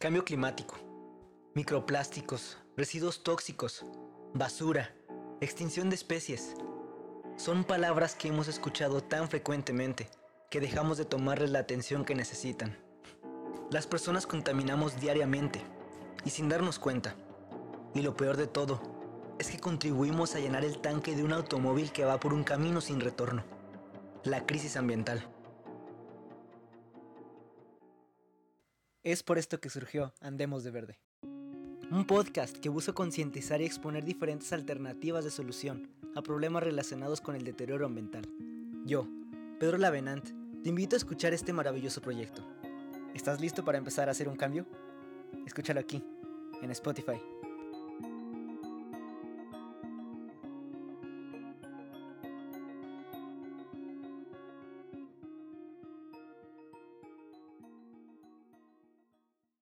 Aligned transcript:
Cambio 0.00 0.24
climático, 0.24 0.76
microplásticos, 1.56 2.56
residuos 2.76 3.24
tóxicos, 3.24 3.84
basura, 4.32 4.94
extinción 5.40 5.90
de 5.90 5.96
especies. 5.96 6.54
Son 7.36 7.64
palabras 7.64 8.14
que 8.14 8.28
hemos 8.28 8.46
escuchado 8.46 9.02
tan 9.02 9.28
frecuentemente 9.28 10.08
que 10.52 10.60
dejamos 10.60 10.98
de 10.98 11.04
tomarles 11.04 11.50
la 11.50 11.58
atención 11.58 12.04
que 12.04 12.14
necesitan. 12.14 12.78
Las 13.72 13.88
personas 13.88 14.28
contaminamos 14.28 15.00
diariamente 15.00 15.62
y 16.24 16.30
sin 16.30 16.48
darnos 16.48 16.78
cuenta. 16.78 17.16
Y 17.92 18.02
lo 18.02 18.16
peor 18.16 18.36
de 18.36 18.46
todo 18.46 18.80
es 19.40 19.50
que 19.50 19.58
contribuimos 19.58 20.36
a 20.36 20.38
llenar 20.38 20.64
el 20.64 20.78
tanque 20.78 21.16
de 21.16 21.24
un 21.24 21.32
automóvil 21.32 21.90
que 21.90 22.04
va 22.04 22.20
por 22.20 22.32
un 22.32 22.44
camino 22.44 22.80
sin 22.80 23.00
retorno. 23.00 23.42
La 24.22 24.46
crisis 24.46 24.76
ambiental. 24.76 25.28
Es 29.08 29.22
por 29.22 29.38
esto 29.38 29.58
que 29.58 29.70
surgió 29.70 30.12
Andemos 30.20 30.64
de 30.64 30.70
Verde. 30.70 30.98
Un 31.90 32.04
podcast 32.06 32.54
que 32.58 32.68
busca 32.68 32.92
concientizar 32.92 33.62
y 33.62 33.64
exponer 33.64 34.04
diferentes 34.04 34.52
alternativas 34.52 35.24
de 35.24 35.30
solución 35.30 35.88
a 36.14 36.20
problemas 36.20 36.62
relacionados 36.62 37.22
con 37.22 37.34
el 37.34 37.42
deterioro 37.42 37.86
ambiental. 37.86 38.28
Yo, 38.84 39.08
Pedro 39.58 39.78
Lavenant, 39.78 40.28
te 40.62 40.68
invito 40.68 40.94
a 40.94 40.98
escuchar 40.98 41.32
este 41.32 41.54
maravilloso 41.54 42.02
proyecto. 42.02 42.46
¿Estás 43.14 43.40
listo 43.40 43.64
para 43.64 43.78
empezar 43.78 44.08
a 44.08 44.10
hacer 44.10 44.28
un 44.28 44.36
cambio? 44.36 44.66
Escúchalo 45.46 45.80
aquí, 45.80 46.04
en 46.60 46.70
Spotify. 46.70 47.18